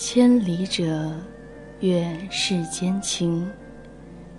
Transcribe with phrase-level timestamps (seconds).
[0.00, 1.10] 千里者，
[1.80, 3.44] 愿世间情；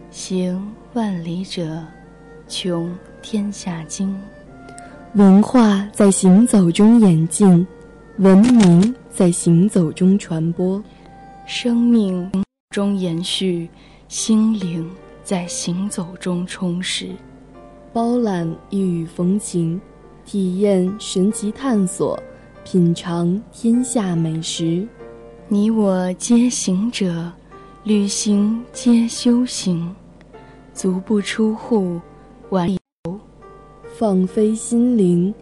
[0.09, 1.83] 行万里者，
[2.47, 2.89] 穷
[3.21, 4.17] 天下经。
[5.15, 7.67] 文化在行走中演进，
[8.19, 10.81] 文明在行走中传播，
[11.45, 12.31] 生命
[12.69, 13.69] 中延续，
[14.07, 14.89] 心灵
[15.25, 17.09] 在行走中充实。
[17.91, 19.81] 包揽异域风情，
[20.25, 22.17] 体验神奇探索。
[22.63, 24.87] 品尝天下美食，
[25.51, 27.31] 你我皆行者，
[27.83, 29.95] 旅行皆修行，
[30.75, 31.99] 足不出户，
[32.51, 33.19] 玩游，
[33.97, 35.33] 放飞心灵，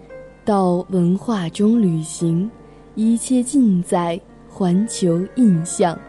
[0.45, 2.49] 到文化中旅行，
[2.95, 5.99] 一切尽在环球印象。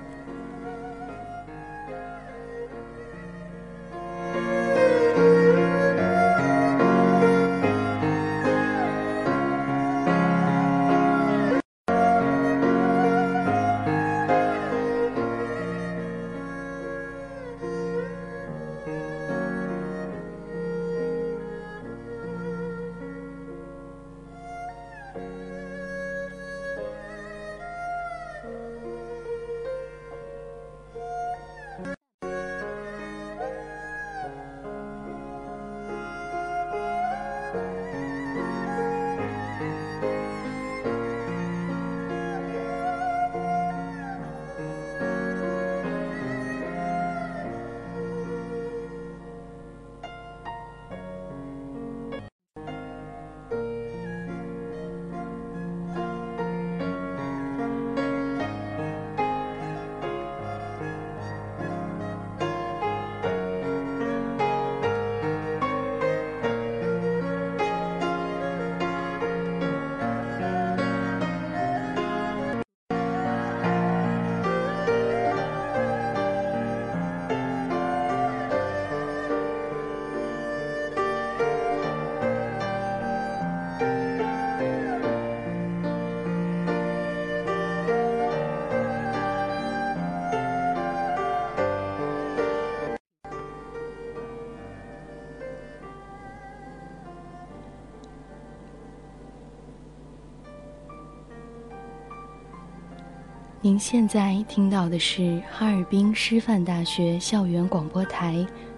[103.69, 108.35] 您现在听到的是哈尔滨师范大学校园广播台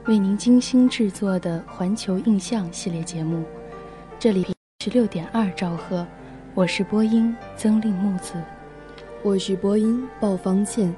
[0.08, 3.44] 为您精心制作的《环球印象》系列节目，
[4.18, 4.44] 这里
[4.80, 6.04] 是六点二兆赫，
[6.54, 8.32] 我是播音曾令木子，
[9.22, 10.92] 我是播音鲍方倩，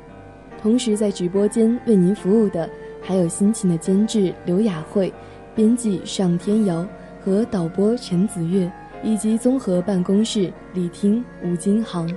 [0.59, 2.67] 同时在直播间为您服务的
[3.03, 5.13] 还有辛勤的监制刘雅慧、
[5.55, 6.89] 编辑尚天瑶
[7.23, 8.73] 和导播陈子月，
[9.05, 12.11] 以及综合办公室李听、吴金航。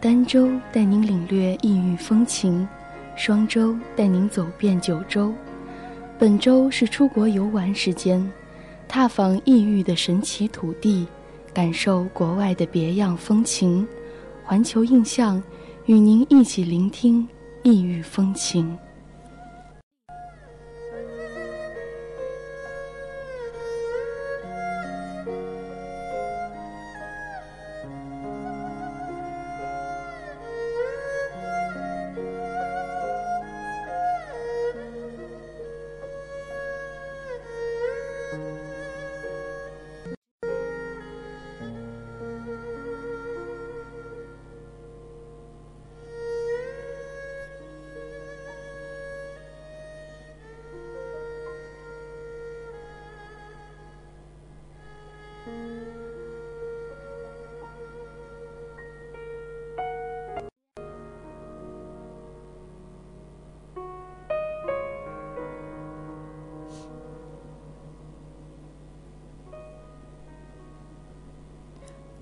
[0.00, 2.66] 儋州带您领略异域风情，
[3.16, 5.30] 双州带您走遍九州。
[6.18, 8.26] 本周是出国游玩时间，
[8.88, 11.06] 踏访异域的神奇土地，
[11.52, 13.86] 感受国外的别样风情。
[14.42, 15.42] 环球印象，
[15.84, 17.28] 与您一起聆听
[17.62, 18.74] 异域风情。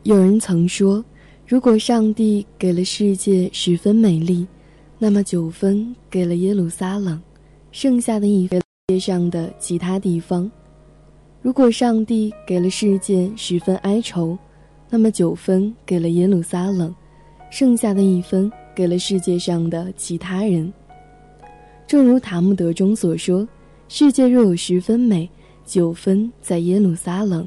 [0.09, 1.05] 有人曾说，
[1.47, 4.47] 如果上帝给了世界十分美丽，
[4.99, 7.21] 那么九分给了耶路撒冷，
[7.73, 10.51] 剩下的一分世界上的其他地方；
[11.43, 14.35] 如果上帝给了世界十分哀愁，
[14.89, 16.95] 那么九分给了耶路撒冷，
[17.51, 20.73] 剩下的一分给了世界上的其他人。
[21.87, 23.47] 正如塔木德中所说
[23.89, 25.29] ：“世界若有十分美，
[25.67, 27.47] 九分在耶路撒冷。”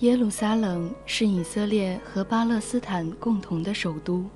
[0.00, 4.26] 耶路撒冷是以色列和巴勒斯坦共同的首都。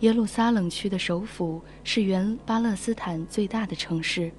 [0.00, 4.32] 耶路撒冷区的首府是原巴勒斯坦最大的城市。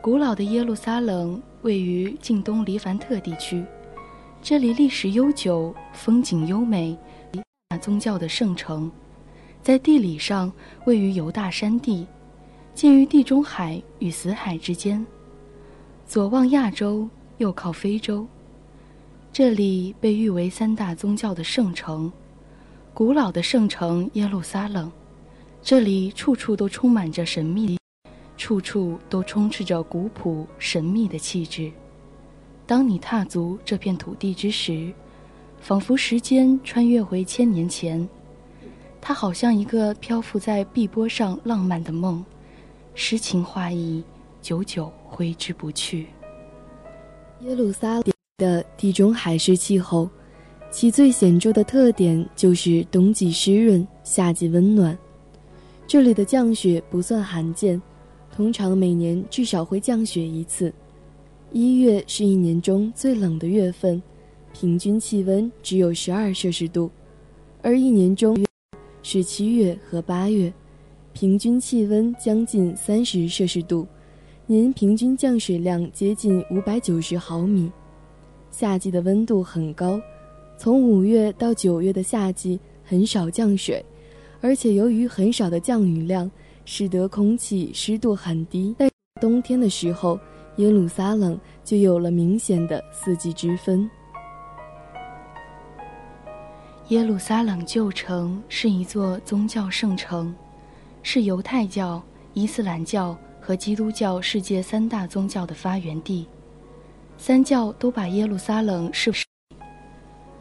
[0.00, 3.62] 古老的耶路撒冷位于近东黎凡特地区，
[4.40, 6.96] 这里历史悠久，风景优美，
[7.78, 8.90] 宗教的圣城。
[9.60, 10.50] 在地理上
[10.86, 12.06] 位于犹大山地，
[12.74, 15.04] 介于地中海与死海之间，
[16.06, 17.06] 左望亚洲，
[17.36, 18.26] 右靠非洲。
[19.32, 22.12] 这里被誉为三大宗教的圣城，
[22.92, 24.92] 古老的圣城耶路撒冷。
[25.62, 27.78] 这里处处都充满着神秘，
[28.36, 31.72] 处处都充斥着古朴神秘的气质。
[32.66, 34.92] 当你踏足这片土地之时，
[35.62, 38.06] 仿佛时间穿越回千年前，
[39.00, 42.22] 它好像一个漂浮在碧波上浪漫的梦，
[42.92, 44.04] 诗情画意，
[44.42, 46.08] 久久挥之不去。
[47.40, 48.12] 耶路撒冷。
[48.38, 50.08] 的地中海式气候，
[50.70, 54.96] 其最显著的特点就是冬季湿润，夏季温暖。
[55.86, 57.80] 这里的降雪不算罕见，
[58.34, 60.72] 通常每年至少会降雪一次。
[61.52, 64.02] 一月是一年中最冷的月份，
[64.54, 66.90] 平均气温只有十二摄氏度；
[67.60, 68.36] 而一年中
[69.02, 70.50] 是七月和八月，
[71.12, 73.86] 平均气温将近三十摄氏度，
[74.46, 77.70] 年平均降水量接近五百九十毫米。
[78.52, 80.00] 夏季的温度很高，
[80.56, 83.84] 从五月到九月的夏季很少降水，
[84.40, 86.30] 而且由于很少的降雨量，
[86.64, 88.76] 使得空气湿度很低。
[88.78, 88.90] 在
[89.20, 90.20] 冬天的时候，
[90.56, 93.90] 耶路撒冷就有了明显的四季之分。
[96.88, 100.34] 耶路撒冷旧城是一座宗教圣城，
[101.02, 102.02] 是犹太教、
[102.34, 106.28] 伊斯兰教和基督教世界三大宗教的发源地。
[107.24, 109.12] 三教都把耶路撒冷视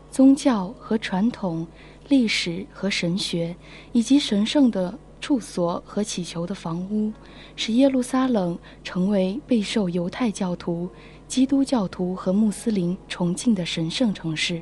[0.09, 1.67] 宗教和传统、
[2.09, 3.55] 历史和神学，
[3.91, 7.13] 以及神圣的处所和祈求的房屋，
[7.55, 10.89] 使耶路撒冷成为备受犹太教徒、
[11.27, 14.59] 基督教徒和穆斯林崇敬的神圣城市。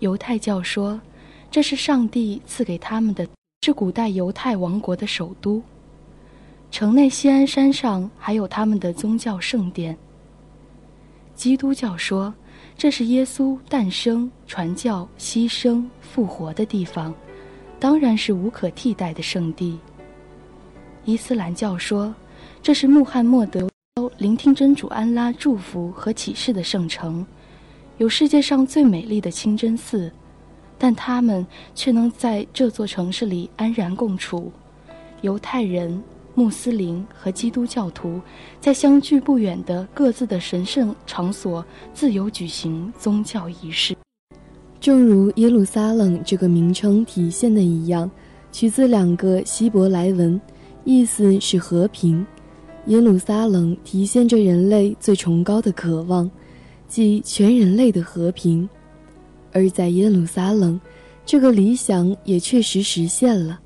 [0.00, 1.00] 犹太教说，
[1.50, 3.26] 这是上帝赐给他们的，
[3.62, 5.62] 是古代犹太王国的首都。
[6.70, 9.96] 城内西安山上还有他们的宗教圣殿。
[11.40, 12.34] 基督教说，
[12.76, 17.14] 这是耶稣诞生、传教、牺牲、复活的地方，
[17.78, 19.78] 当然是无可替代的圣地。
[21.06, 22.14] 伊斯兰教说，
[22.62, 23.66] 这是穆罕默德
[24.18, 27.26] 聆听真主安拉祝福和启示的圣城，
[27.96, 30.12] 有世界上最美丽的清真寺，
[30.76, 34.52] 但他们却能在这座城市里安然共处。
[35.22, 36.02] 犹太人。
[36.40, 38.18] 穆斯林和基督教徒
[38.62, 43.94] 在相距不远的各自的神圣场所自由举行宗教仪式。
[44.80, 48.10] 正如耶路撒冷这个名称体现的一样，
[48.50, 50.40] 取自两个希伯来文，
[50.82, 52.26] 意思是和平。
[52.86, 56.30] 耶路撒冷体现着人类最崇高的渴望，
[56.88, 58.66] 即全人类的和平。
[59.52, 60.80] 而在耶路撒冷，
[61.26, 63.60] 这个理想也确实实现了。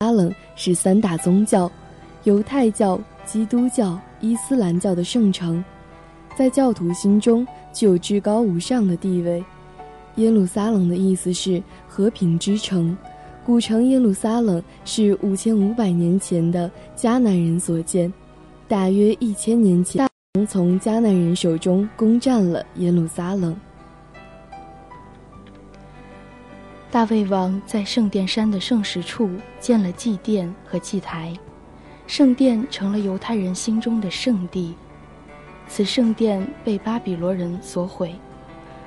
[0.00, 1.72] 阿冷是三大宗教——
[2.24, 5.64] 犹太教、基督教、伊斯兰教的圣城，
[6.36, 9.42] 在教徒心中具有至高无上的地位。
[10.16, 12.94] 耶路撒冷的意思是和平之城。
[13.42, 18.12] 古城耶路撒冷是五千五百年前的迦南人所建，
[18.68, 20.06] 大约一千年前，
[20.46, 23.56] 从迦南人手中攻占了耶路撒冷。
[26.96, 29.28] 大卫王在圣殿山的圣石处
[29.60, 31.30] 建了祭殿和祭台，
[32.06, 34.74] 圣殿成了犹太人心中的圣地。
[35.68, 38.14] 此圣殿被巴比伦人所毁，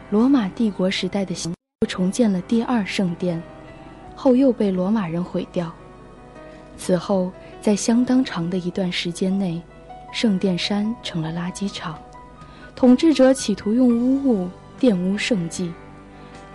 [0.09, 3.39] 罗马帝国时代的行又重建了第二圣殿，
[4.15, 5.71] 后又被罗马人毁掉。
[6.77, 9.61] 此后，在相当长的一段时间内，
[10.11, 11.95] 圣殿山成了垃圾场，
[12.75, 14.49] 统治者企图用污物
[14.79, 15.71] 玷污圣迹。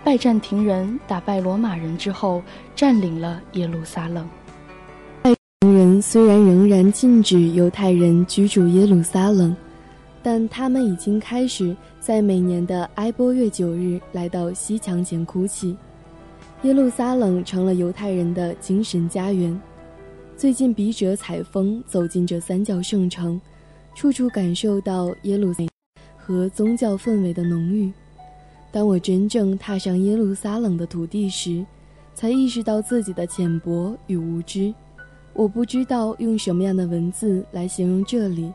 [0.05, 2.43] 拜占庭人打败罗马人之后，
[2.75, 4.29] 占领了耶路撒冷。
[5.23, 9.57] 拜占庭人虽然仍然禁止犹太人居住耶路撒冷，
[10.21, 15.75] 但他们已经开始在每年的埃波月九日来到西墙前哭泣。
[16.61, 19.59] 耶路撒冷成了犹太人的精神家园。
[20.37, 23.41] 最近，笔者采风走进这三教圣城，
[23.95, 25.63] 处处感受到耶路撒
[26.15, 27.91] 和宗教氛围的浓郁。
[28.75, 31.65] 当我真正踏上耶路撒冷的土地时，
[32.13, 34.73] 才意识到自己的浅薄与无知。
[35.31, 38.51] 我不知道用什么样的文字来形容这里，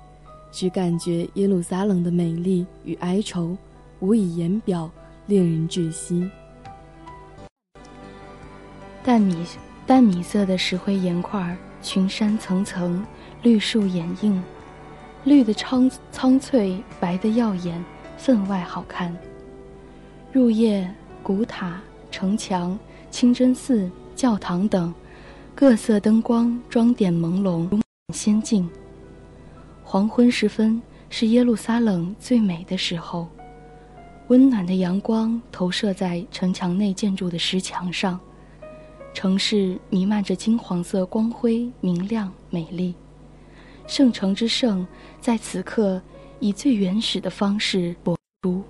[0.53, 3.57] 只感觉耶路撒冷的美丽与哀愁
[4.01, 4.91] 无以言表，
[5.25, 6.29] 令人窒息。
[9.03, 9.35] 淡米
[9.87, 13.03] 淡米色的石灰岩块，群山层层，
[13.43, 14.43] 绿树掩映，
[15.25, 17.83] 绿的苍苍翠，白的耀眼，
[18.19, 19.17] 分外好看。
[20.33, 20.89] 入夜，
[21.25, 22.79] 古塔、城墙、
[23.11, 24.95] 清真寺、教堂等。
[25.57, 27.83] 各色灯光装点朦胧，
[28.15, 28.71] 仙境。
[29.83, 33.27] 黄昏时分是耶路撒冷最美的时候，
[34.29, 38.19] 温暖的阳光投射在城墙内建筑的石墙上，
[39.13, 42.95] 城市弥漫着金黄色光辉，明亮美丽。
[43.89, 44.87] 圣城之圣
[45.21, 46.01] 在此刻
[46.39, 48.63] 以最原始的方式播出。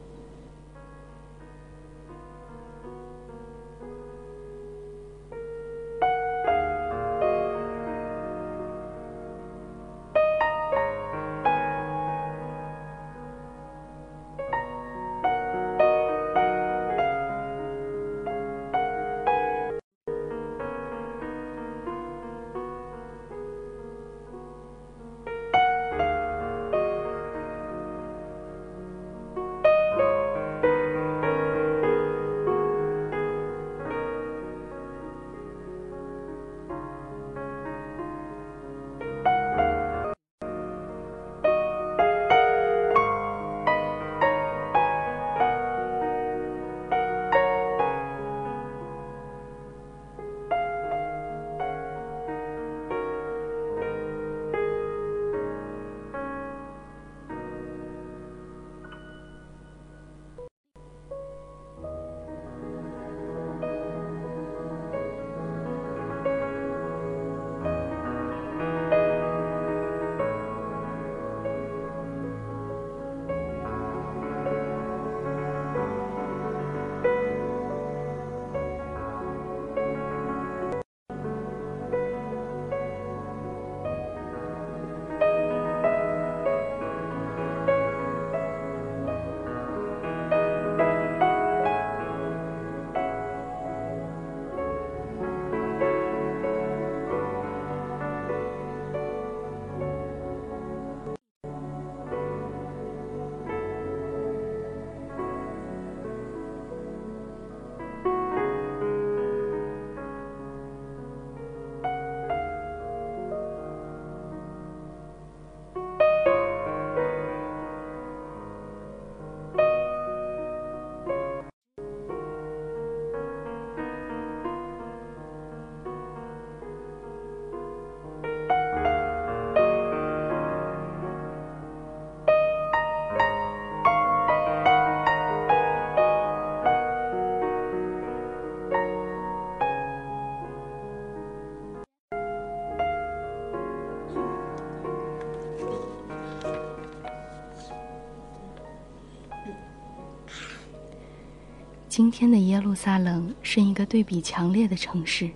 [152.02, 155.28] 今天的耶路撒冷是一个对比强烈的城市，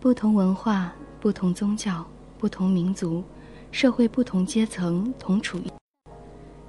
[0.00, 0.90] 不同文化、
[1.20, 2.02] 不同宗教、
[2.38, 3.22] 不同民族、
[3.70, 5.70] 社会不同阶层同处一。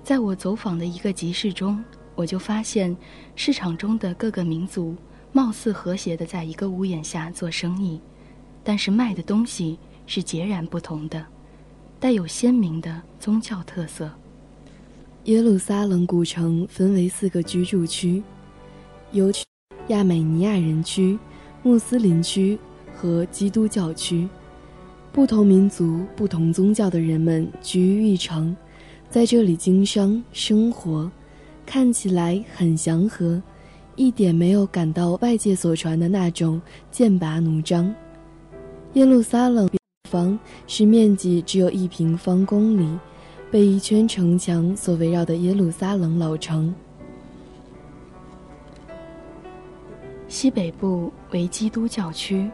[0.03, 1.81] 在我走访的一个集市中，
[2.15, 2.93] 我就发现，
[3.33, 4.93] 市场中的各个民族
[5.31, 8.01] 貌似和谐的在一个屋檐下做生意，
[8.61, 11.25] 但是卖的东西是截然不同的，
[11.97, 14.11] 带有鲜明的宗教特色。
[15.23, 18.21] 耶路撒冷古城分为四个居住区。
[19.11, 19.43] 尤其
[19.87, 21.19] 亚美尼亚人区、
[21.63, 22.57] 穆斯林区
[22.95, 24.27] 和基督教区，
[25.11, 28.55] 不同民族、不同宗教的人们聚于一城，
[29.09, 31.11] 在这里经商生活，
[31.65, 33.41] 看起来很祥和，
[33.97, 37.93] 一点没有感到外界所传的那种剑拔弩张。
[38.93, 39.69] 耶路撒冷
[40.09, 40.37] 方
[40.67, 42.87] 是面积只有一平方公里，
[43.49, 46.73] 被一圈城墙所围绕的耶路撒冷老城。
[50.31, 52.49] 西北部为基督教区，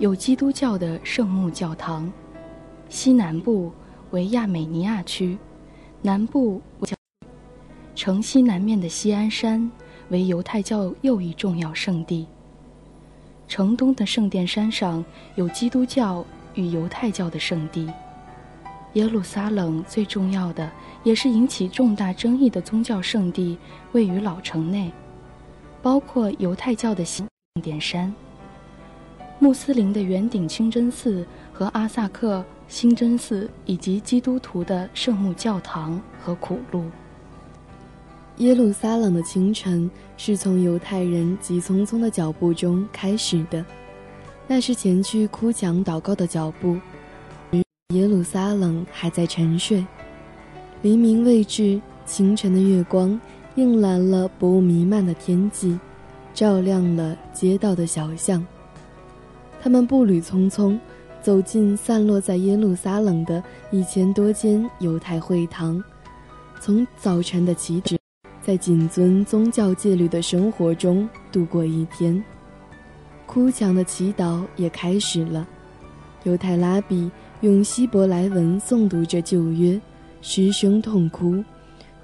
[0.00, 2.10] 有基督教的圣母教堂；
[2.88, 3.70] 西南部
[4.10, 5.38] 为亚美尼亚区，
[6.02, 6.60] 南部
[7.94, 9.70] 城西南面的锡安山
[10.08, 12.26] 为犹太教又一重要圣地。
[13.46, 15.02] 城东的圣殿山上
[15.36, 17.88] 有基督教与犹太教的圣地。
[18.94, 20.68] 耶路撒冷最重要的，
[21.04, 23.56] 也是引起重大争议的宗教圣地
[23.92, 24.92] 位于老城内，
[25.84, 27.28] 包括犹太教的圣
[27.62, 28.10] 殿山、
[29.38, 36.86] 穆斯林的圆顶清真寺和阿萨克清真寺，以及基督徒的圣母教堂和苦路。
[38.38, 43.62] 耶路撒冷的清晨是从犹太人急匆匆的脚步中开始的，
[44.48, 46.78] 那是前去哭墙祷告的脚步。
[47.90, 49.86] 耶路撒冷还在沉睡，
[50.80, 53.20] 黎明未至，清晨的月光
[53.56, 55.78] 映蓝了薄雾弥漫的天际，
[56.34, 58.44] 照亮了街道的小巷。
[59.62, 60.76] 他们步履匆匆，
[61.22, 65.82] 走进散落在耶路撒冷的一千多间犹太会堂，
[66.60, 67.96] 从早晨的起止。
[68.42, 72.22] 在谨遵宗教戒律的生活中度过一天，
[73.24, 75.46] 哭墙的祈祷也开始了。
[76.24, 79.80] 犹太拉比用希伯来文诵读着旧约，
[80.20, 81.42] 失声痛哭。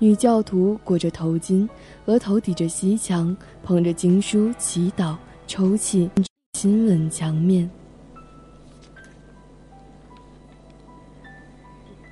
[0.01, 1.69] 女教徒裹着头巾，
[2.07, 5.15] 额头抵着西墙，捧着经书祈祷、
[5.47, 6.11] 抽泣、
[6.55, 7.71] 亲吻墙面。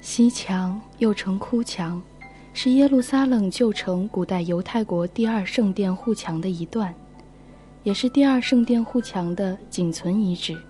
[0.03, 2.01] 西墙又称哭墙。
[2.53, 6.93] 是耶路撒冷旧城古代犹太国第二圣殿护墙的一段，
[7.85, 10.61] 也是第二圣殿护墙的仅存遗址。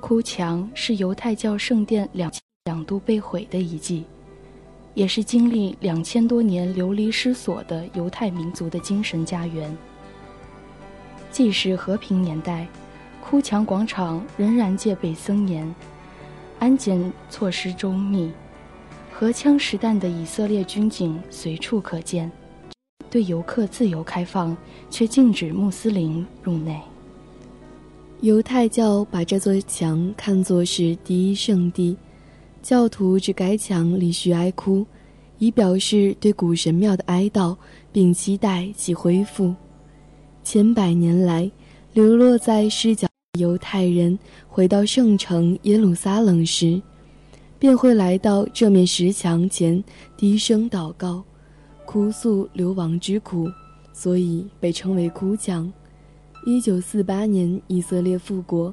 [0.00, 2.32] 哭墙是犹太教圣殿两
[2.64, 4.04] 两度被毁的遗迹，
[4.98, 9.72] 也是经历两千多年流离失所的犹太民族的精神家园。
[11.30, 12.66] 即使和平年代，
[13.22, 15.72] 哭墙广场仍然戒备森严，
[16.58, 18.32] 安检措施周密。
[19.12, 22.28] 荷枪实弹的以色列军警随处可见，
[23.08, 24.56] 对游客自由开放，
[24.90, 26.80] 却禁止穆斯林入内。
[28.20, 31.96] 犹太教把这座墙看作是第一圣地，
[32.62, 34.84] 教徒至该墙里许哀哭，
[35.38, 37.56] 以表示对古神庙的哀悼，
[37.92, 39.54] 并期待其恢复。
[40.42, 41.50] 千百年来，
[41.92, 44.18] 流落在失脚犹太人
[44.48, 46.80] 回到圣城耶路撒冷时。
[47.60, 49.82] 便会来到这面石墙前，
[50.16, 51.24] 低声祷告，
[51.84, 53.50] 哭诉流亡之苦，
[53.92, 55.72] 所以被称为哭墙。
[56.46, 58.72] 一九四八年，以色列复国，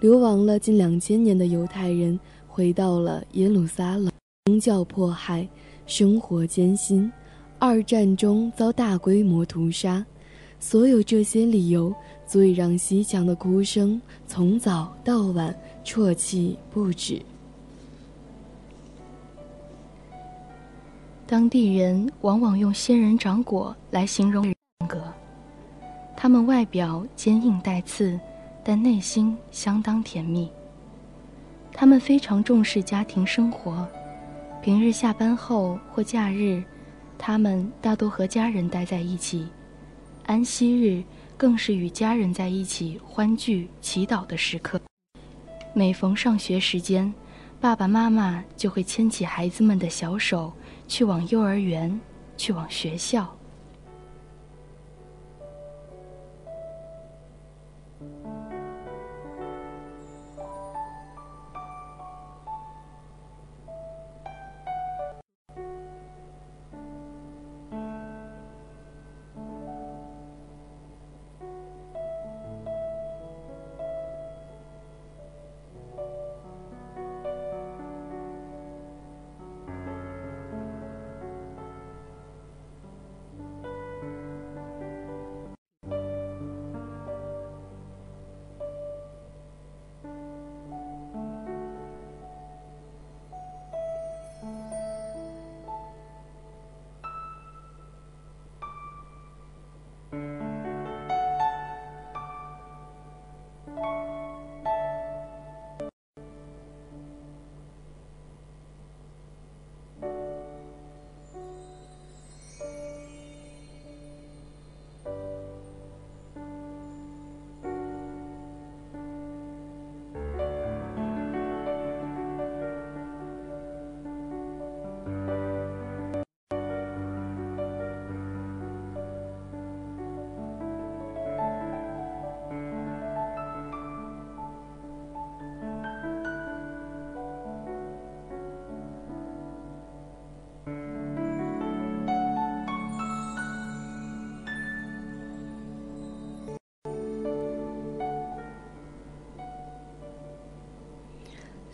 [0.00, 2.20] 流亡了近两千年的犹太人
[2.56, 4.10] 回到了耶路撒冷，
[4.46, 5.46] 宗教迫害，
[5.84, 7.12] 生活艰辛，
[7.58, 10.02] 二战中遭大规模屠杀，
[10.58, 11.94] 所有这些理由，
[12.26, 17.20] 足以让西墙的哭声从早到晚啜泣不止。
[21.26, 24.54] 当地人往往用仙人掌果来形容人
[24.88, 25.12] 格，
[26.16, 28.18] 他们外表坚硬带刺，
[28.64, 30.50] 但内心相当甜蜜。
[31.78, 33.86] 他们非常重视家庭生活，
[34.62, 36.64] 平日下班后或假日，
[37.18, 39.46] 他们大多和家人待在一起；
[40.24, 41.04] 安息日
[41.36, 44.80] 更是与家人在一起欢聚、祈祷的时刻。
[45.74, 47.12] 每逢上学时间，
[47.60, 50.50] 爸爸妈妈就会牵起孩子们的小手。
[50.88, 52.00] 去往幼儿园，
[52.38, 53.35] 去往学校。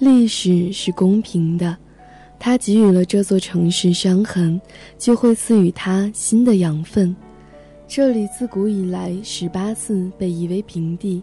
[0.02, 1.78] 历史是公平的，
[2.36, 4.60] 它给予了这座城市伤痕，
[4.98, 7.14] 就会赐予它新的养分。
[7.86, 11.22] 这里自古以来十八次被夷为平地，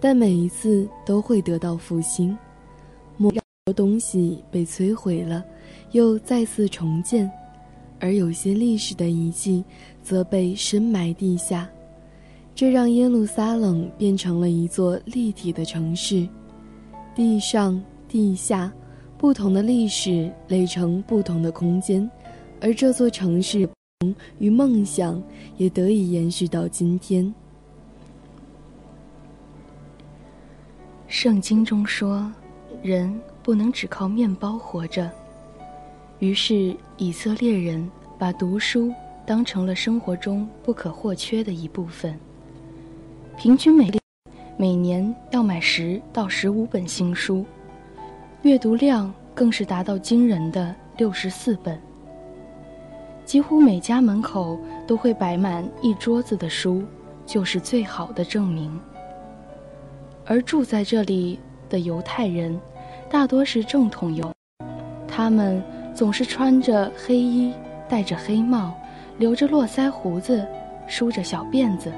[0.00, 2.34] 但每一次都会得到复兴。
[3.18, 3.28] 很
[3.66, 5.44] 多东西被摧毁了，
[5.92, 7.30] 又再次重建，
[8.00, 9.62] 而有些历史的遗迹
[10.02, 11.68] 则被深埋地下，
[12.54, 16.26] 这让耶路撒冷变成了一座立体的城市。
[17.14, 17.80] 地上、
[18.14, 18.72] 地下，
[19.18, 22.08] 不同的历史垒成不同的空间，
[22.60, 23.68] 而这座城市。
[24.38, 25.20] 与梦想
[25.56, 27.34] 也得以延续到今天。
[31.08, 32.32] 圣经中说，
[32.84, 35.10] 人不能只靠面包活着。
[36.20, 38.94] 于是以色列人把读书
[39.26, 42.16] 当成了生活中不可或缺的一部分。
[43.36, 43.90] 平均每
[44.56, 47.44] 每年要买十到十五本新书，
[48.44, 51.80] 阅读量更是达到惊人的六十四本。
[53.24, 56.84] 几乎每家门口都会摆满一桌子的书，
[57.24, 58.78] 就是最好的证明。
[60.26, 62.60] 而住在这里的犹太人，
[63.08, 64.30] 大多是正统犹，
[65.08, 65.62] 他们
[65.94, 67.50] 总是穿着黑衣，
[67.88, 68.74] 戴着黑帽，
[69.16, 70.46] 留着络腮胡子，
[70.86, 71.90] 梳着小辫子，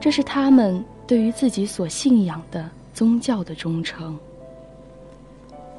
[0.00, 4.18] 这是他们对于自己所信仰的宗教的忠诚。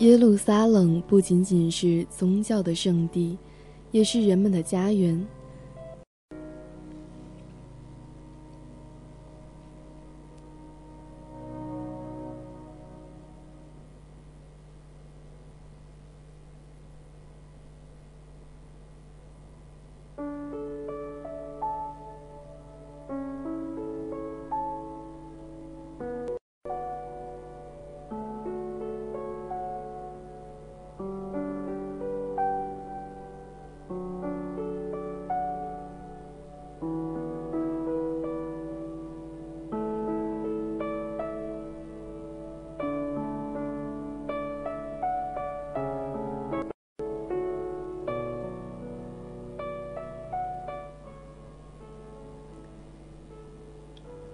[0.01, 3.37] 耶路撒冷不仅仅是宗教的圣地。
[3.91, 5.27] 也是人们的家园。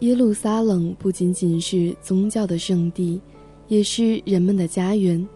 [0.01, 3.19] 耶路撒冷不仅仅是宗教的圣地，
[3.67, 5.27] 也是人们的家园。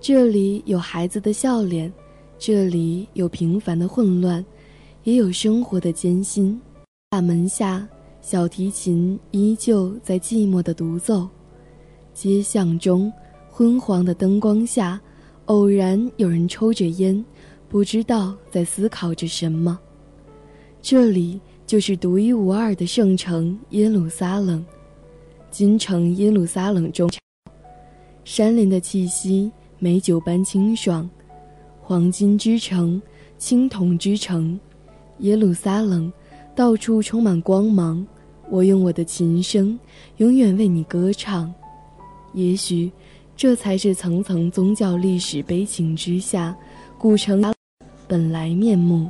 [0.00, 1.92] 这里有孩子的笑脸，
[2.36, 4.44] 这里有平凡的混乱，
[5.04, 6.60] 也有生活的艰辛。
[7.08, 7.86] 大门下，
[8.20, 11.28] 小提琴依旧在寂寞的独奏。
[12.12, 13.12] 街巷中，
[13.48, 15.00] 昏黄的灯光下，
[15.44, 17.24] 偶然有人抽着烟，
[17.68, 19.78] 不知道在思考着什么。
[20.82, 21.40] 这里。
[21.70, 24.66] 就是独一无二的圣城耶路撒冷，
[25.52, 27.08] 金城耶路撒冷中，
[28.24, 31.08] 山林的气息美酒般清爽，
[31.80, 33.00] 黄金之城，
[33.38, 34.58] 青铜之城，
[35.18, 36.12] 耶路撒冷，
[36.56, 38.04] 到处充满光芒。
[38.48, 39.78] 我用我的琴声，
[40.16, 41.54] 永远为你歌唱。
[42.34, 42.90] 也许，
[43.36, 46.52] 这才是层层宗教历史悲情之下，
[46.98, 47.40] 古城
[48.08, 49.08] 本来面目。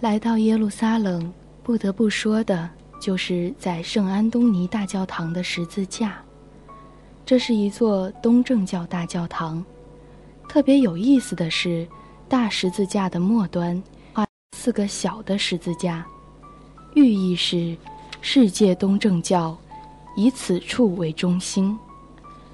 [0.00, 1.32] 来到耶路撒冷，
[1.64, 6.22] 不得不说的就是在圣安东尼大教堂的十字架。
[7.26, 9.64] 这是一座东正教大教堂。
[10.48, 11.84] 特别有意思的是，
[12.28, 13.82] 大十字架的末端
[14.14, 14.24] 画
[14.56, 16.06] 四个小的十字架，
[16.94, 17.76] 寓意是
[18.20, 19.58] 世界东正教
[20.14, 21.76] 以此处为中心，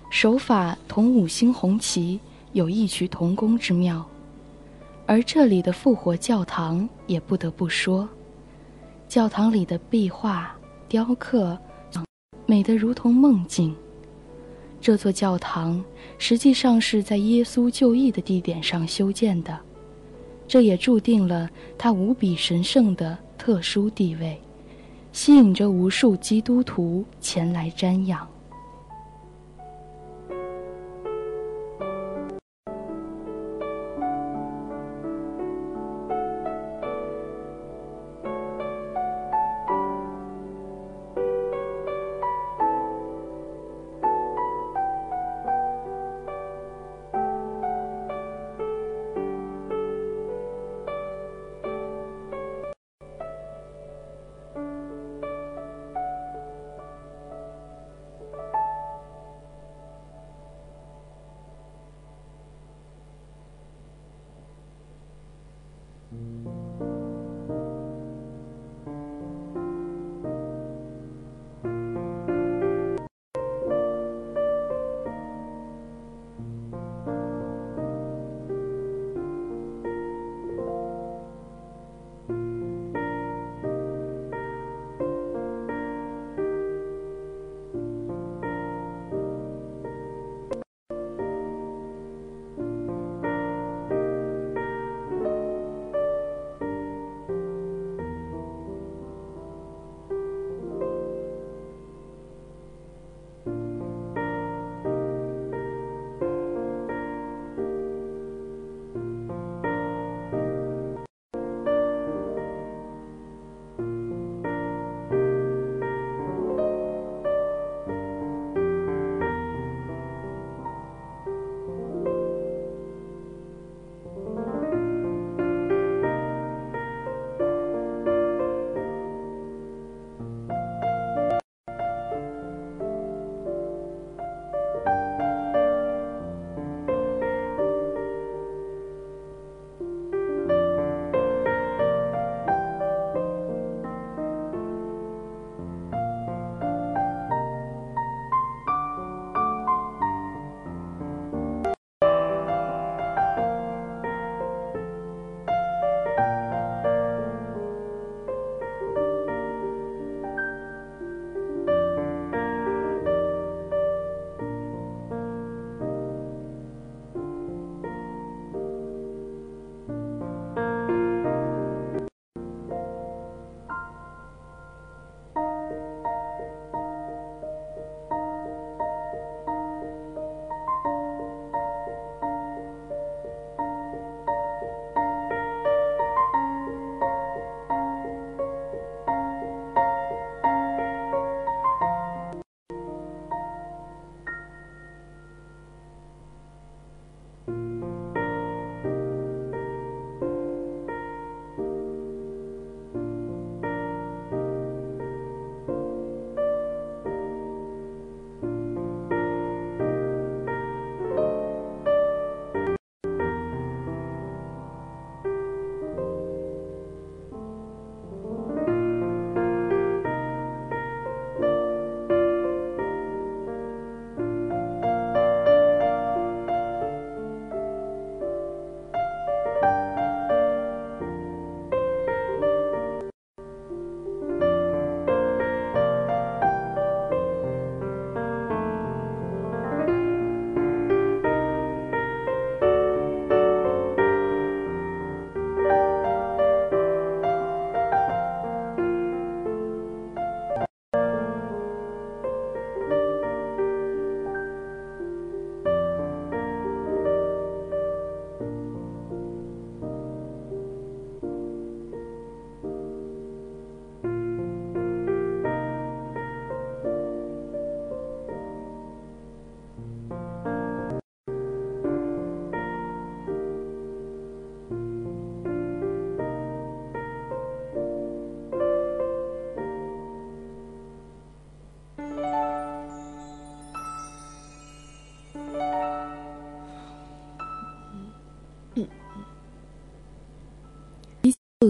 [0.09, 2.18] 手法同五星红旗
[2.52, 4.02] 有异曲同工之妙。
[5.06, 8.08] 而这里的复活教堂也不得不说，
[9.06, 10.54] 教堂里的壁画、
[10.88, 11.58] 雕刻，
[12.46, 13.74] 美得如同梦境。
[14.80, 15.82] 这座教堂
[16.18, 19.58] 实际上是在耶稣就义的地点上修建的，
[20.48, 24.40] 这也注定了它无比神圣的特殊地位，
[25.12, 28.26] 吸引着无数基督徒前来瞻仰。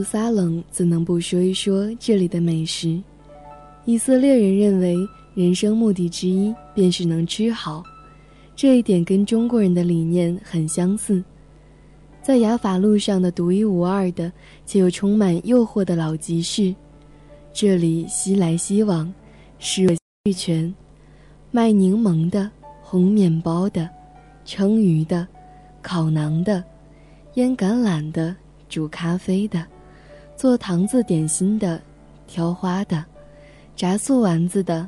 [0.04, 3.02] 撒冷，怎能不说一说这里的美食？
[3.86, 4.96] 以色列人认为，
[5.34, 7.82] 人生目的之一便是能吃好，
[8.54, 11.24] 这一点跟中国人的理念很相似。
[12.22, 14.30] 在雅法路上的独一无二的
[14.64, 16.74] 且又充满诱惑的老集市，
[17.52, 19.12] 这里西来西往，
[19.58, 19.86] 是
[20.24, 20.72] 俱全，
[21.50, 22.50] 卖柠檬的、
[22.86, 23.88] 烘面包的、
[24.44, 25.26] 称鱼的、
[25.82, 26.62] 烤馕的、
[27.34, 28.36] 腌橄榄的。
[28.66, 29.64] 煮咖啡的，
[30.36, 31.80] 做糖渍点心的，
[32.26, 33.02] 挑花的，
[33.76, 34.86] 炸素丸子的，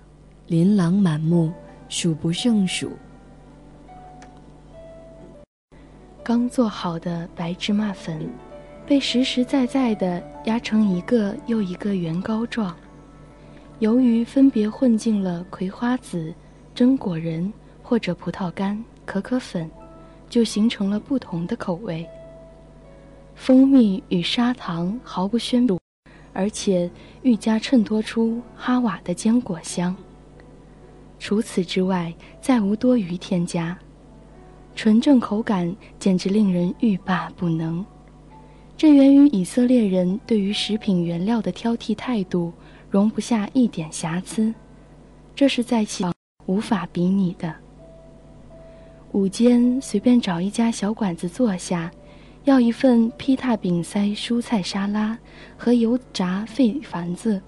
[0.48, 1.52] 琳琅满目，
[1.88, 2.90] 数不胜数。
[6.22, 8.28] 刚做好的白芝麻粉，
[8.84, 12.74] 被实实在在的压成一个又一个圆糕状，
[13.78, 16.34] 由于分别混进了葵花籽、
[16.74, 17.50] 榛果仁
[17.82, 19.70] 或者葡萄干、可可粉，
[20.28, 22.04] 就形成了不同的口味。
[23.36, 25.78] 蜂蜜与砂糖毫不宣布，
[26.32, 26.90] 而且
[27.22, 29.94] 愈加衬托出哈瓦的坚果香。
[31.18, 33.78] 除此之外，再无多余添加，
[34.74, 37.84] 纯正口感简直令人欲罢不能。
[38.76, 42.52] 这源于以色列人对于食品原料的挑剔态度，
[42.90, 44.52] 容不下一点瑕疵，
[45.36, 46.04] 这是在其
[46.46, 47.54] 无法比拟的。
[49.12, 51.92] 午间随便找一家小馆子坐下。
[52.46, 55.18] 要一份披萨饼塞蔬菜沙拉
[55.56, 57.42] 和油炸费凡子，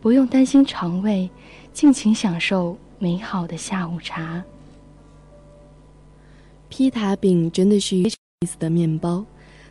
[0.00, 1.28] 不用担心肠胃，
[1.72, 4.44] 尽情享受美好的下午茶。
[6.68, 9.26] 披萨饼真的是一个意思的面包，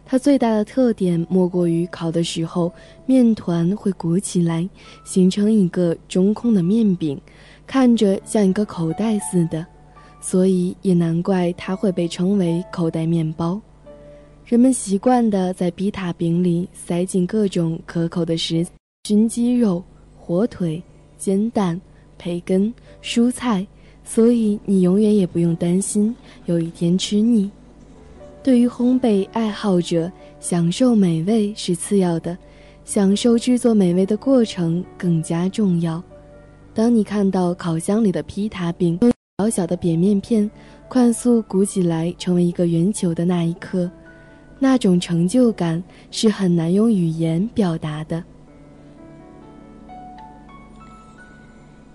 [0.05, 2.69] 它最大的特点莫过于烤的时候
[3.05, 4.69] 面团会鼓起来，
[5.05, 7.17] 形成一个中空的面饼，
[7.65, 9.65] 看着像一个口袋似的，
[10.19, 13.61] 所以也难怪它会被称为口袋面包。
[14.45, 18.65] 人们习惯地在比塔饼里塞进各种可口的食：
[19.05, 19.81] 熏鸡肉、
[20.19, 20.83] 火腿、
[21.17, 21.79] 煎蛋、
[22.17, 23.65] 培根、蔬菜，
[24.03, 26.13] 所以你永远也不用担心
[26.45, 27.49] 有一天吃腻。
[28.43, 32.37] 对于烘焙爱好者，享受美味是次要的，
[32.83, 36.03] 享受制作美味的过程更加重要。
[36.73, 38.99] 当你看到烤箱里的披萨饼，
[39.37, 40.51] 小小的扁面片
[40.89, 43.89] 快速鼓起来成为一个圆球的那一刻。
[44.63, 48.23] 那种成就感是很难用语言表达的。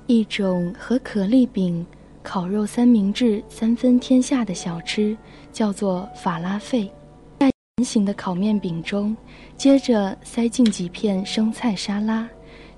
[0.07, 1.87] 一种和可丽饼、
[2.23, 5.17] 烤肉三明治三分天下的小吃，
[5.51, 6.93] 叫做法拉费。
[7.39, 9.17] 在圆形的烤面饼中，
[9.57, 12.29] 接着塞进几片生菜沙拉，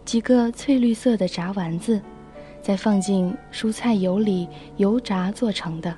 [0.05, 2.01] 几个翠绿色的炸丸子，
[2.63, 5.93] 再放进蔬菜油里油炸做成的，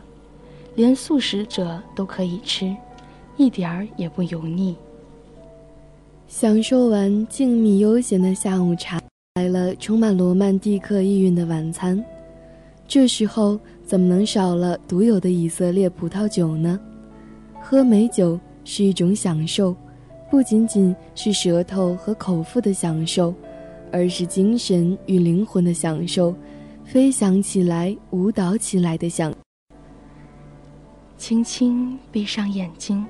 [0.76, 2.74] 连素食者都可以吃。
[3.42, 4.76] 一点儿也不油腻。
[6.28, 9.00] 享受完静谧悠闲的下午茶，
[9.34, 12.02] 来了充满罗曼蒂克意蕴的晚餐。
[12.86, 16.78] 这时候怎么能少了独有的以色列葡萄酒呢？
[17.60, 19.74] 喝美酒是一种享受，
[20.30, 23.34] 不仅仅是舌头和口腹的享受，
[23.90, 26.32] 而是精神与灵魂的享受，
[26.84, 29.34] 飞翔起来、舞蹈起来的享。
[31.16, 33.04] 轻轻闭上眼睛。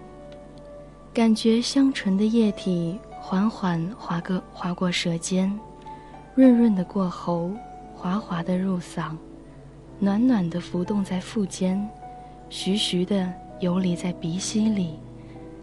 [1.14, 5.52] 感觉香醇的液体缓缓划过划过舌尖，
[6.34, 7.50] 润润的过喉，
[7.94, 9.14] 滑滑的入嗓，
[9.98, 11.86] 暖暖的浮动在腹间，
[12.48, 14.98] 徐徐的游离在鼻息里，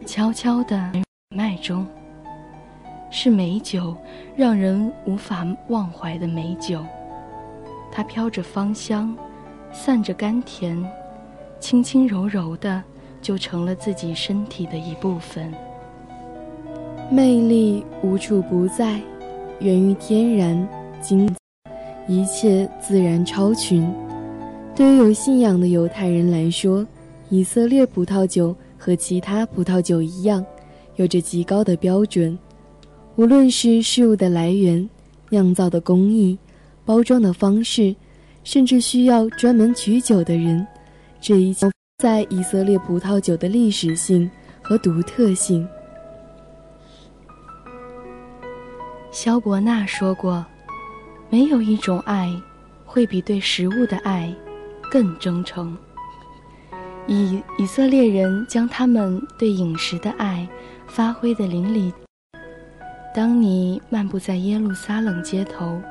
[0.05, 0.91] 悄悄的
[1.35, 1.83] 脉中。
[3.09, 3.97] 是美酒，
[4.35, 6.85] 让人无法忘怀的美酒。
[7.91, 9.17] 它飘着芳香，
[9.71, 10.79] 散着甘甜，
[11.59, 12.83] 轻轻柔柔的。
[13.21, 15.53] 就成了自己身体的一部分。
[17.11, 19.01] 魅力无处不在，
[19.59, 20.67] 源于天然，
[21.01, 21.33] 精，
[22.07, 23.91] 一切自然超群。
[24.75, 26.85] 对于有信仰的犹太人来说，
[27.29, 30.45] 以色列葡萄酒和其他葡萄酒一样，
[30.95, 32.37] 有着极高的标准。
[33.15, 34.87] 无论是事物的来源、
[35.29, 36.37] 酿造的工艺、
[36.85, 37.93] 包装的方式，
[38.43, 40.65] 甚至需要专门取酒的人，
[41.19, 41.69] 这一切。
[41.99, 44.31] 在以色列葡萄酒的历史性
[44.61, 45.67] 和独特性，
[49.11, 50.45] 肖伯纳说过
[51.29, 52.33] ：“没有一种爱，
[52.85, 54.33] 会比对食物的爱
[54.89, 55.77] 更真诚。”
[57.05, 60.47] 以以色列人将他们对饮食的爱
[60.87, 61.91] 发挥的淋漓。
[63.13, 65.81] 当你漫步在耶路撒冷街头，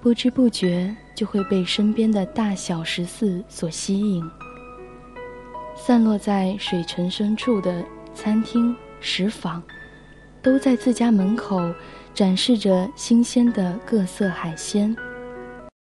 [0.00, 4.24] 不知不觉就会被身边的大小十四所吸引。
[5.80, 9.62] 散落在水城深处的餐厅、食坊，
[10.42, 11.72] 都都在自家门口
[12.12, 14.96] 展示着新鲜的各色海鲜。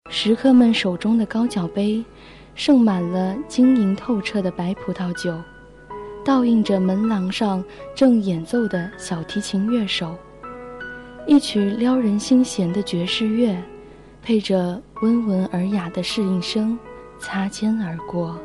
[0.09, 2.03] 食客们手中的高脚杯，
[2.53, 5.39] 盛满了晶莹透彻的白葡萄酒，
[6.25, 7.63] 倒映着门廊上
[7.95, 10.17] 正演奏的小提琴乐手。
[11.25, 13.55] 一曲撩人心弦的爵士乐，
[14.21, 16.77] 配着温文尔雅的适应声，
[17.19, 18.37] 擦肩而过。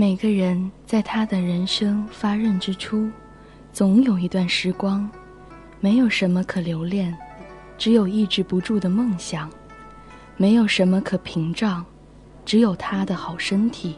[0.00, 3.10] 每个人在他的人生发轫之初，
[3.72, 5.10] 总有一段时光，
[5.80, 7.12] 没有什么可留恋，
[7.76, 9.48] 只有抑制不住的梦想；
[10.36, 11.84] 没有什么可屏障，
[12.44, 13.94] 只有他的好身体；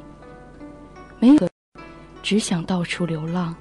[1.18, 1.46] 没有，
[2.22, 3.54] 只想到处流浪。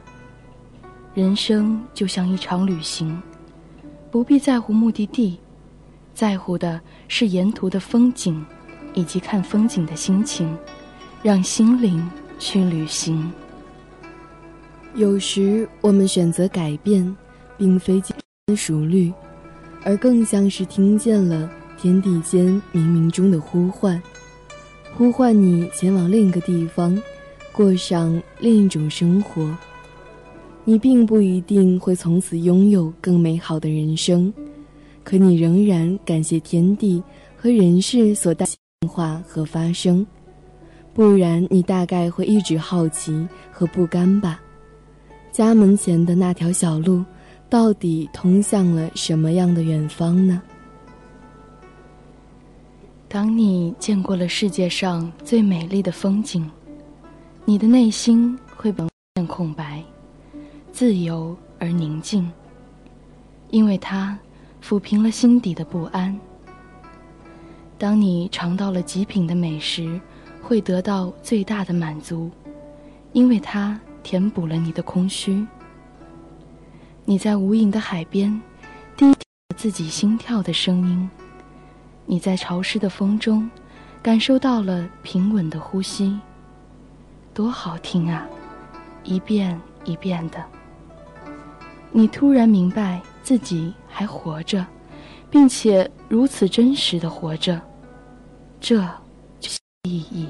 [1.13, 3.21] 人生就像一场旅行，
[4.09, 5.37] 不必在乎目的地，
[6.13, 6.79] 在乎的
[7.09, 8.45] 是沿途的风景，
[8.93, 10.57] 以及看风景的心情，
[11.21, 12.09] 让心灵。
[12.39, 13.31] 去旅行。
[14.95, 17.15] 有时我们选择改变，
[17.57, 18.15] 并非深
[18.47, 19.13] 思熟虑，
[19.83, 21.47] 而更像是听见了
[21.79, 24.01] 天地间冥冥中的呼唤，
[24.97, 26.99] 呼唤你前往另一个地方，
[27.51, 29.55] 过上另一种生活。
[30.65, 34.33] 你并不一定会从此拥有更美好的人生，
[35.03, 37.01] 可你仍然感谢天地
[37.35, 38.45] 和人世所带
[38.79, 40.05] 变化和发生。
[40.93, 44.41] 不然，你大概会一直好奇和不甘吧？
[45.31, 47.05] 家门前的那条小路，
[47.49, 50.41] 到底通向了什么样的远方呢？
[53.07, 56.49] 当你见过了世界上最美丽的风景，
[57.45, 59.81] 你的内心会一片空白，
[60.73, 62.29] 自由而宁静，
[63.51, 64.17] 因为它
[64.61, 66.19] 抚平了心底的不安。
[67.77, 70.01] 当你尝到了极品的美食。
[70.49, 72.31] 会得到最大的满足，
[73.13, 75.45] 因为它填补了你的空虚。
[77.05, 78.41] 你在无垠的海边，
[78.97, 79.13] 听
[79.55, 81.07] 自己心跳的声音；
[82.07, 83.47] 你在潮湿的风中，
[84.01, 86.19] 感受到了平稳的呼吸。
[87.31, 88.27] 多好听啊！
[89.03, 90.43] 一遍一遍的。
[91.91, 94.65] 你突然明白自己还活着，
[95.29, 97.61] 并且如此真实的活着。
[98.59, 98.83] 这。
[99.89, 100.27] 意义。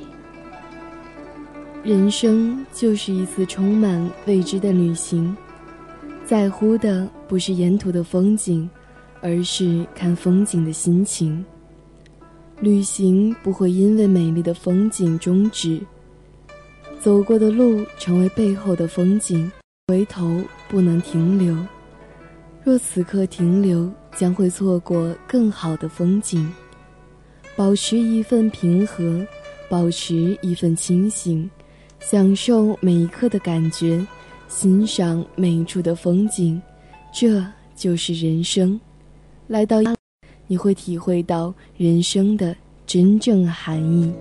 [1.84, 5.36] 人生就是一次充满未知的旅行，
[6.26, 8.70] 在乎的不是沿途的风景，
[9.22, 11.44] 而是看风景的心情。
[12.62, 15.80] 旅行不会因为美丽的风景终止，
[17.00, 19.50] 走过的路成为背后的风景，
[19.88, 21.56] 回头不能停留。
[22.62, 26.52] 若此刻停留，将会错过更好的风景。
[27.56, 29.26] 保持一份平和，
[29.70, 31.50] 保持一份清醒，
[32.00, 34.06] 享受每一刻的感觉，
[34.48, 36.62] 欣赏每一处的风景，
[37.14, 37.46] 这
[37.76, 38.80] 就是人生。
[39.48, 39.78] 来到。
[40.52, 42.56] 你会体会到人生的
[42.88, 44.12] 真正含义。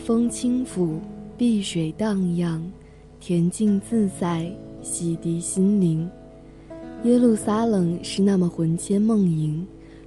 [0.00, 0.98] 风轻抚，
[1.36, 2.60] 碧水荡漾，
[3.20, 6.08] 恬静自在，洗涤心灵。
[7.04, 9.66] 耶路撒冷是那么魂牵梦萦，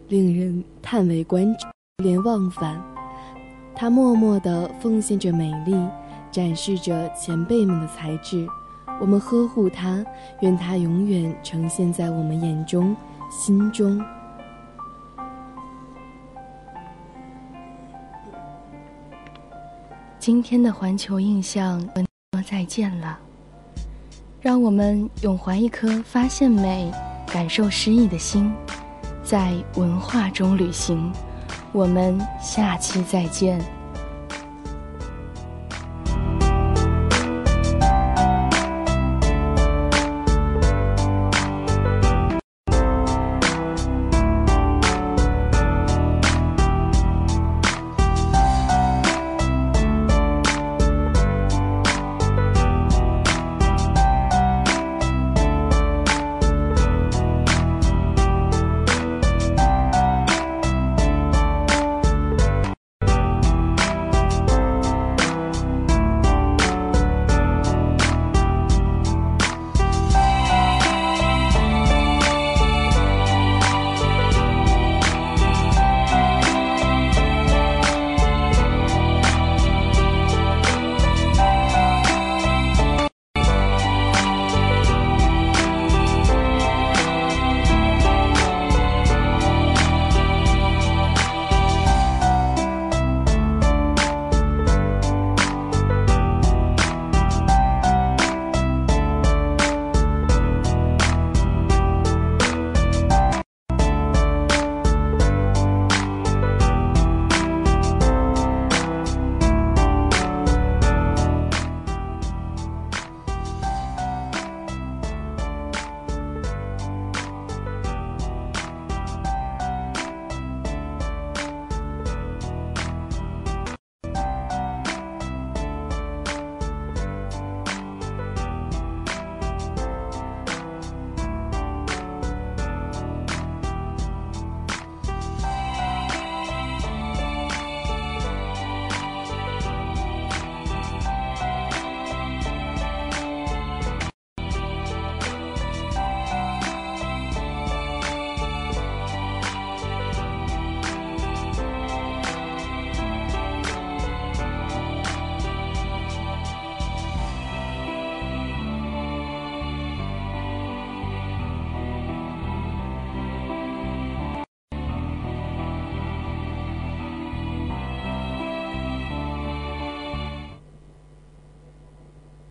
[0.09, 1.67] 令人叹为观止，
[2.03, 2.81] 流连忘返。
[3.75, 5.75] 它默默地奉献着美丽，
[6.31, 8.47] 展示着前辈们的才智。
[8.99, 10.03] 我们呵护它，
[10.41, 12.95] 愿它永远呈现在我们眼中、
[13.29, 14.03] 心中。
[20.25, 21.81] 今天的环球印象
[22.31, 23.19] 说再见了，
[24.39, 26.89] 让我们永怀一颗发现美、
[27.27, 28.49] 感受诗意的心，
[29.21, 31.11] 在文化中旅行。
[31.73, 33.61] 我们下期再见。